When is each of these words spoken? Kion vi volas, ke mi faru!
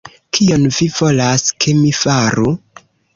Kion 0.35 0.63
vi 0.77 0.87
volas, 0.95 1.43
ke 1.65 1.75
mi 1.83 1.91
faru! 1.99 2.55